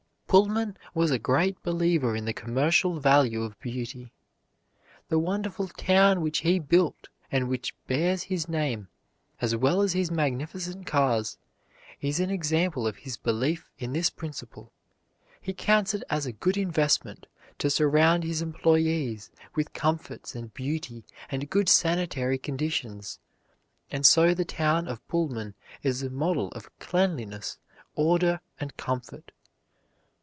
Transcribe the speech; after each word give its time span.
Pullman 0.31 0.77
was 0.93 1.11
a 1.11 1.19
great 1.19 1.61
believer 1.61 2.15
in 2.15 2.23
the 2.23 2.31
commercial 2.31 3.01
value 3.01 3.41
of 3.43 3.59
beauty. 3.59 4.13
The 5.09 5.19
wonderful 5.19 5.67
town 5.67 6.21
which 6.21 6.39
he 6.39 6.57
built 6.57 7.09
and 7.29 7.49
which 7.49 7.75
bears 7.85 8.23
his 8.23 8.47
name, 8.47 8.87
as 9.41 9.57
well 9.57 9.81
as 9.81 9.91
his 9.91 10.09
magnificent 10.09 10.85
cars, 10.87 11.37
is 11.99 12.21
an 12.21 12.29
example 12.29 12.87
of 12.87 12.95
his 12.95 13.17
belief 13.17 13.69
in 13.77 13.91
this 13.91 14.09
principle. 14.09 14.71
He 15.41 15.51
counts 15.53 15.93
it 15.93 16.03
a 16.09 16.31
good 16.31 16.55
investment 16.55 17.27
to 17.57 17.69
surround 17.69 18.23
his 18.23 18.41
employees 18.41 19.31
with 19.53 19.73
comforts 19.73 20.33
and 20.33 20.53
beauty 20.53 21.03
and 21.29 21.49
good 21.49 21.67
sanitary 21.67 22.37
conditions, 22.37 23.19
and 23.91 24.05
so 24.05 24.33
the 24.33 24.45
town 24.45 24.87
of 24.87 25.05
Pullman 25.09 25.55
is 25.83 26.01
a 26.03 26.09
model 26.09 26.47
of 26.53 26.69
cleanliness, 26.79 27.57
order, 27.97 28.39
and 28.61 28.77
comfort. 28.77 29.33